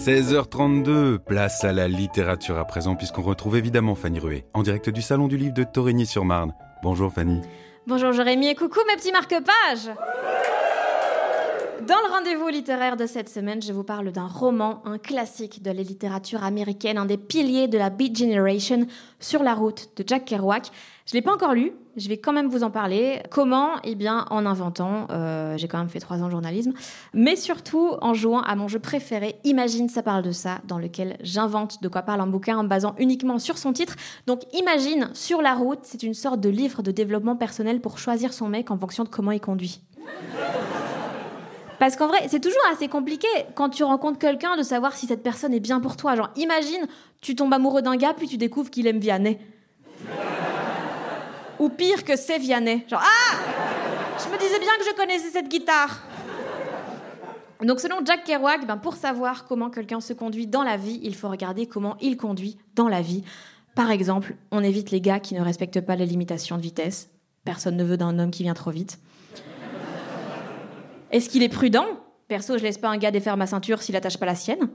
16h32, 0.00 1.18
place 1.18 1.62
à 1.62 1.74
la 1.74 1.86
littérature 1.86 2.56
à 2.56 2.64
présent, 2.64 2.96
puisqu'on 2.96 3.20
retrouve 3.20 3.58
évidemment 3.58 3.94
Fanny 3.94 4.18
Ruet, 4.18 4.46
en 4.54 4.62
direct 4.62 4.88
du 4.88 5.02
Salon 5.02 5.28
du 5.28 5.36
Livre 5.36 5.52
de 5.52 5.62
Torigny-sur-Marne. 5.62 6.54
Bonjour 6.82 7.12
Fanny. 7.12 7.42
Bonjour 7.86 8.10
Jérémy 8.12 8.48
et 8.48 8.54
coucou 8.54 8.78
mes 8.88 8.96
petits 8.96 9.12
marque-pages 9.12 9.90
dans 11.86 11.96
le 12.06 12.12
rendez-vous 12.12 12.48
littéraire 12.48 12.96
de 12.96 13.06
cette 13.06 13.28
semaine, 13.28 13.62
je 13.62 13.72
vous 13.72 13.84
parle 13.84 14.12
d'un 14.12 14.26
roman, 14.26 14.82
un 14.84 14.98
classique 14.98 15.62
de 15.62 15.70
la 15.70 15.82
littérature 15.82 16.42
américaine, 16.44 16.98
un 16.98 17.06
des 17.06 17.16
piliers 17.16 17.68
de 17.68 17.78
la 17.78 17.90
Beat 17.90 18.18
Generation, 18.18 18.86
Sur 19.18 19.42
la 19.42 19.54
route 19.54 19.88
de 19.96 20.04
Jack 20.06 20.24
Kerouac. 20.24 20.70
Je 21.06 21.14
ne 21.14 21.20
l'ai 21.20 21.22
pas 21.22 21.32
encore 21.32 21.54
lu, 21.54 21.72
je 21.96 22.08
vais 22.08 22.18
quand 22.18 22.32
même 22.32 22.48
vous 22.48 22.62
en 22.62 22.70
parler. 22.70 23.22
Comment? 23.30 23.72
Eh 23.84 23.94
bien, 23.94 24.26
en 24.30 24.46
inventant. 24.46 25.06
Euh, 25.10 25.56
j'ai 25.56 25.68
quand 25.68 25.78
même 25.78 25.88
fait 25.88 26.00
trois 26.00 26.22
ans 26.22 26.26
de 26.26 26.30
journalisme. 26.30 26.72
Mais 27.14 27.36
surtout 27.36 27.94
en 28.00 28.14
jouant 28.14 28.40
à 28.40 28.56
mon 28.56 28.68
jeu 28.68 28.78
préféré, 28.78 29.36
Imagine, 29.44 29.88
ça 29.88 30.02
parle 30.02 30.22
de 30.22 30.32
ça, 30.32 30.60
dans 30.66 30.78
lequel 30.78 31.16
j'invente 31.22 31.82
de 31.82 31.88
quoi 31.88 32.02
parle 32.02 32.20
un 32.20 32.26
bouquin 32.26 32.58
en 32.58 32.62
me 32.62 32.68
basant 32.68 32.94
uniquement 32.98 33.38
sur 33.38 33.58
son 33.58 33.72
titre. 33.72 33.96
Donc, 34.26 34.42
Imagine, 34.54 35.10
sur 35.14 35.42
la 35.42 35.54
route, 35.54 35.80
c'est 35.82 36.02
une 36.02 36.14
sorte 36.14 36.40
de 36.40 36.48
livre 36.48 36.82
de 36.82 36.90
développement 36.90 37.36
personnel 37.36 37.80
pour 37.80 37.98
choisir 37.98 38.32
son 38.32 38.48
mec 38.48 38.70
en 38.70 38.78
fonction 38.78 39.04
de 39.04 39.08
comment 39.08 39.32
il 39.32 39.40
conduit. 39.40 39.82
Parce 41.80 41.96
qu'en 41.96 42.08
vrai, 42.08 42.18
c'est 42.28 42.40
toujours 42.40 42.60
assez 42.70 42.88
compliqué 42.88 43.26
quand 43.54 43.70
tu 43.70 43.84
rencontres 43.84 44.18
quelqu'un 44.18 44.54
de 44.54 44.62
savoir 44.62 44.94
si 44.94 45.06
cette 45.06 45.22
personne 45.22 45.54
est 45.54 45.60
bien 45.60 45.80
pour 45.80 45.96
toi. 45.96 46.14
Genre, 46.14 46.28
imagine, 46.36 46.86
tu 47.22 47.34
tombes 47.34 47.54
amoureux 47.54 47.80
d'un 47.80 47.96
gars, 47.96 48.12
puis 48.12 48.28
tu 48.28 48.36
découvres 48.36 48.68
qu'il 48.68 48.86
aime 48.86 48.98
Vianney. 48.98 49.38
Ou 51.58 51.70
pire 51.70 52.04
que 52.04 52.16
c'est 52.16 52.36
Vianney. 52.36 52.84
Genre, 52.86 53.02
ah 53.02 53.36
Je 54.18 54.30
me 54.30 54.38
disais 54.38 54.58
bien 54.58 54.76
que 54.78 54.84
je 54.90 54.94
connaissais 54.94 55.30
cette 55.30 55.48
guitare. 55.48 56.02
Donc, 57.62 57.80
selon 57.80 58.04
Jack 58.04 58.24
Kerouac, 58.24 58.66
ben, 58.66 58.76
pour 58.76 58.96
savoir 58.96 59.46
comment 59.46 59.70
quelqu'un 59.70 60.02
se 60.02 60.12
conduit 60.12 60.46
dans 60.46 60.62
la 60.62 60.76
vie, 60.76 61.00
il 61.02 61.14
faut 61.14 61.30
regarder 61.30 61.64
comment 61.64 61.96
il 62.02 62.18
conduit 62.18 62.58
dans 62.74 62.88
la 62.88 63.00
vie. 63.00 63.24
Par 63.74 63.90
exemple, 63.90 64.36
on 64.50 64.62
évite 64.62 64.90
les 64.90 65.00
gars 65.00 65.18
qui 65.18 65.34
ne 65.34 65.40
respectent 65.40 65.80
pas 65.80 65.96
les 65.96 66.04
limitations 66.04 66.58
de 66.58 66.62
vitesse. 66.62 67.08
Personne 67.46 67.78
ne 67.78 67.84
veut 67.84 67.96
d'un 67.96 68.18
homme 68.18 68.30
qui 68.30 68.42
vient 68.42 68.52
trop 68.52 68.70
vite. 68.70 68.98
Est-ce 71.10 71.28
qu'il 71.28 71.42
est 71.42 71.48
prudent? 71.48 71.86
Perso, 72.28 72.56
je 72.56 72.62
laisse 72.62 72.78
pas 72.78 72.88
un 72.88 72.96
gars 72.96 73.10
défaire 73.10 73.36
ma 73.36 73.46
ceinture 73.46 73.82
s'il 73.82 73.96
attache 73.96 74.16
pas 74.16 74.26
la 74.26 74.36
sienne. 74.36 74.68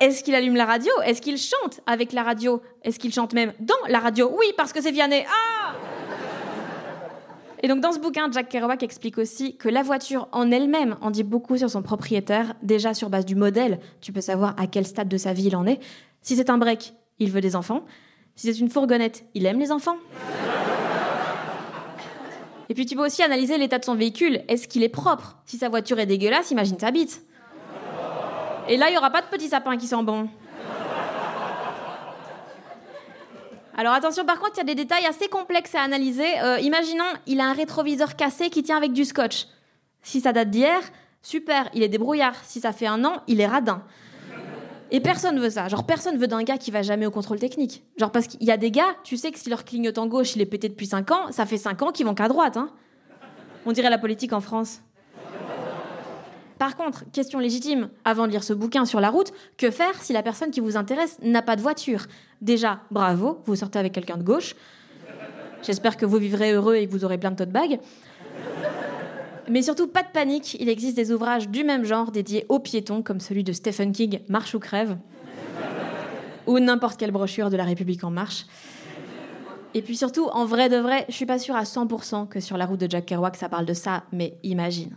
Est-ce 0.00 0.24
qu'il 0.24 0.34
allume 0.34 0.56
la 0.56 0.64
radio? 0.64 0.90
Est-ce 1.04 1.20
qu'il 1.20 1.38
chante 1.38 1.80
avec 1.86 2.12
la 2.12 2.22
radio? 2.22 2.62
Est-ce 2.82 2.98
qu'il 2.98 3.12
chante 3.12 3.32
même 3.34 3.52
dans 3.60 3.74
la 3.88 3.98
radio? 3.98 4.30
Oui, 4.30 4.46
parce 4.56 4.72
que 4.72 4.82
c'est 4.82 4.90
Vianney. 4.90 5.24
Ah 5.26 5.74
Et 7.62 7.68
donc 7.68 7.80
dans 7.80 7.92
ce 7.92 7.98
bouquin, 7.98 8.30
Jack 8.30 8.48
Kerouac 8.48 8.82
explique 8.82 9.18
aussi 9.18 9.56
que 9.56 9.68
la 9.68 9.82
voiture 9.82 10.28
en 10.32 10.50
elle-même 10.50 10.96
en 11.00 11.10
dit 11.10 11.24
beaucoup 11.24 11.56
sur 11.56 11.70
son 11.70 11.82
propriétaire, 11.82 12.54
déjà 12.62 12.94
sur 12.94 13.10
base 13.10 13.24
du 13.24 13.34
modèle, 13.34 13.78
tu 14.00 14.12
peux 14.12 14.20
savoir 14.20 14.54
à 14.58 14.66
quel 14.66 14.86
stade 14.86 15.08
de 15.08 15.16
sa 15.16 15.32
vie 15.32 15.46
il 15.46 15.56
en 15.56 15.66
est. 15.66 15.80
Si 16.20 16.36
c'est 16.36 16.50
un 16.50 16.58
break, 16.58 16.94
il 17.18 17.30
veut 17.30 17.40
des 17.40 17.56
enfants. 17.56 17.84
Si 18.34 18.52
c'est 18.52 18.60
une 18.60 18.68
fourgonnette, 18.68 19.24
il 19.34 19.46
aime 19.46 19.58
les 19.58 19.72
enfants. 19.72 19.96
Et 22.68 22.74
puis 22.74 22.86
tu 22.86 22.96
peux 22.96 23.04
aussi 23.04 23.22
analyser 23.22 23.58
l'état 23.58 23.78
de 23.78 23.84
son 23.84 23.94
véhicule. 23.94 24.42
Est-ce 24.48 24.66
qu'il 24.66 24.82
est 24.82 24.88
propre? 24.88 25.36
Si 25.46 25.56
sa 25.58 25.68
voiture 25.68 25.98
est 25.98 26.06
dégueulasse, 26.06 26.50
imagine 26.50 26.78
sa 26.78 26.90
bite. 26.90 27.22
Et 28.68 28.76
là, 28.76 28.88
il 28.88 28.92
n'y 28.92 28.98
aura 28.98 29.10
pas 29.10 29.22
de 29.22 29.26
petits 29.26 29.48
sapins 29.48 29.76
qui 29.76 29.86
sont 29.86 30.02
bons. 30.02 30.28
Alors 33.78 33.92
attention, 33.92 34.24
par 34.24 34.38
contre, 34.38 34.52
il 34.54 34.58
y 34.58 34.60
a 34.60 34.64
des 34.64 34.74
détails 34.74 35.04
assez 35.04 35.28
complexes 35.28 35.74
à 35.74 35.82
analyser. 35.82 36.40
Euh, 36.40 36.58
imaginons, 36.60 37.04
il 37.26 37.40
a 37.40 37.46
un 37.46 37.52
rétroviseur 37.52 38.16
cassé 38.16 38.48
qui 38.48 38.62
tient 38.62 38.78
avec 38.78 38.92
du 38.92 39.04
scotch. 39.04 39.46
Si 40.02 40.20
ça 40.20 40.32
date 40.32 40.48
d'hier, 40.48 40.80
super, 41.22 41.68
il 41.74 41.82
est 41.82 41.88
débrouillard. 41.88 42.36
Si 42.42 42.60
ça 42.60 42.72
fait 42.72 42.86
un 42.86 43.04
an, 43.04 43.22
il 43.26 43.40
est 43.40 43.46
radin. 43.46 43.82
Et 44.90 45.00
personne 45.00 45.38
veut 45.40 45.50
ça. 45.50 45.68
Genre, 45.68 45.84
personne 45.84 46.16
veut 46.16 46.28
d'un 46.28 46.42
gars 46.42 46.58
qui 46.58 46.70
va 46.70 46.82
jamais 46.82 47.06
au 47.06 47.10
contrôle 47.10 47.38
technique. 47.38 47.82
Genre, 47.98 48.12
parce 48.12 48.28
qu'il 48.28 48.44
y 48.44 48.50
a 48.50 48.56
des 48.56 48.70
gars, 48.70 48.96
tu 49.02 49.16
sais 49.16 49.32
que 49.32 49.38
si 49.38 49.50
leur 49.50 49.64
clignotant 49.64 50.06
gauche, 50.06 50.36
il 50.36 50.42
est 50.42 50.46
pété 50.46 50.68
depuis 50.68 50.86
5 50.86 51.10
ans, 51.10 51.32
ça 51.32 51.44
fait 51.44 51.58
5 51.58 51.82
ans 51.82 51.92
qu'ils 51.92 52.06
vont 52.06 52.14
qu'à 52.14 52.28
droite. 52.28 52.56
Hein. 52.56 52.70
On 53.64 53.72
dirait 53.72 53.90
la 53.90 53.98
politique 53.98 54.32
en 54.32 54.40
France. 54.40 54.80
Par 56.58 56.76
contre, 56.76 57.04
question 57.12 57.38
légitime, 57.38 57.90
avant 58.04 58.26
de 58.26 58.32
lire 58.32 58.44
ce 58.44 58.54
bouquin 58.54 58.86
sur 58.86 59.00
la 59.00 59.10
route, 59.10 59.32
que 59.58 59.70
faire 59.70 60.00
si 60.00 60.12
la 60.12 60.22
personne 60.22 60.50
qui 60.50 60.60
vous 60.60 60.76
intéresse 60.76 61.18
n'a 61.20 61.42
pas 61.42 61.56
de 61.56 61.60
voiture? 61.60 62.06
Déjà, 62.40 62.80
bravo, 62.90 63.40
vous 63.44 63.56
sortez 63.56 63.78
avec 63.78 63.92
quelqu'un 63.92 64.16
de 64.16 64.22
gauche. 64.22 64.54
J'espère 65.62 65.96
que 65.96 66.06
vous 66.06 66.16
vivrez 66.16 66.52
heureux 66.52 66.76
et 66.76 66.86
que 66.86 66.92
vous 66.92 67.04
aurez 67.04 67.18
plein 67.18 67.32
de 67.32 67.36
tote 67.36 67.50
bags. 67.50 67.78
Mais 69.48 69.62
surtout, 69.62 69.86
pas 69.86 70.02
de 70.02 70.08
panique, 70.08 70.56
il 70.58 70.68
existe 70.68 70.96
des 70.96 71.12
ouvrages 71.12 71.48
du 71.48 71.62
même 71.62 71.84
genre 71.84 72.10
dédiés 72.10 72.46
aux 72.48 72.58
piétons, 72.58 73.02
comme 73.02 73.20
celui 73.20 73.44
de 73.44 73.52
Stephen 73.52 73.92
King, 73.92 74.20
Marche 74.28 74.54
ou 74.54 74.58
crève, 74.58 74.96
ou 76.46 76.58
n'importe 76.58 76.98
quelle 76.98 77.12
brochure 77.12 77.50
de 77.50 77.56
La 77.56 77.64
République 77.64 78.02
en 78.02 78.10
marche. 78.10 78.46
Et 79.74 79.82
puis 79.82 79.96
surtout, 79.96 80.26
en 80.32 80.46
vrai 80.46 80.68
de 80.68 80.76
vrai, 80.76 81.04
je 81.08 81.14
suis 81.14 81.26
pas 81.26 81.38
sûre 81.38 81.54
à 81.54 81.64
100% 81.64 82.28
que 82.28 82.40
sur 82.40 82.56
la 82.56 82.66
route 82.66 82.80
de 82.80 82.90
Jack 82.90 83.06
Kerouac 83.06 83.36
ça 83.36 83.48
parle 83.48 83.66
de 83.66 83.74
ça, 83.74 84.04
mais 84.10 84.38
imagine. 84.42 84.96